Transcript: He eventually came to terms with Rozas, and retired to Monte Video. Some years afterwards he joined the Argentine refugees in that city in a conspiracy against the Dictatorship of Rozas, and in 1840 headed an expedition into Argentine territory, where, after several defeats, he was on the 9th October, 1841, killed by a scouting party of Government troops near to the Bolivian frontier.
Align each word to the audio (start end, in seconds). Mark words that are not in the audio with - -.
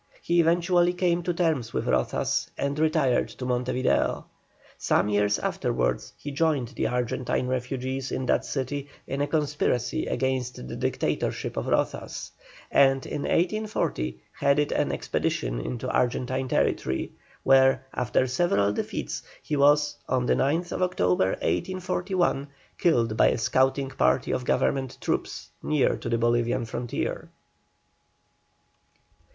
He 0.23 0.39
eventually 0.39 0.93
came 0.93 1.21
to 1.21 1.31
terms 1.31 1.73
with 1.73 1.85
Rozas, 1.85 2.49
and 2.57 2.79
retired 2.79 3.27
to 3.37 3.45
Monte 3.45 3.71
Video. 3.71 4.25
Some 4.79 5.09
years 5.09 5.37
afterwards 5.37 6.13
he 6.17 6.31
joined 6.31 6.69
the 6.69 6.87
Argentine 6.87 7.47
refugees 7.47 8.11
in 8.11 8.25
that 8.25 8.43
city 8.43 8.87
in 9.05 9.21
a 9.21 9.27
conspiracy 9.27 10.07
against 10.07 10.67
the 10.67 10.75
Dictatorship 10.75 11.55
of 11.55 11.67
Rozas, 11.67 12.31
and 12.71 13.05
in 13.05 13.21
1840 13.25 14.19
headed 14.31 14.71
an 14.71 14.91
expedition 14.91 15.59
into 15.59 15.87
Argentine 15.87 16.47
territory, 16.47 17.11
where, 17.43 17.85
after 17.93 18.25
several 18.25 18.73
defeats, 18.73 19.21
he 19.43 19.55
was 19.55 19.97
on 20.09 20.25
the 20.25 20.33
9th 20.33 20.71
October, 20.81 21.33
1841, 21.43 22.47
killed 22.79 23.15
by 23.15 23.27
a 23.27 23.37
scouting 23.37 23.89
party 23.89 24.31
of 24.31 24.45
Government 24.45 24.97
troops 24.99 25.49
near 25.61 25.95
to 25.95 26.09
the 26.09 26.17
Bolivian 26.17 26.65
frontier. 26.65 27.29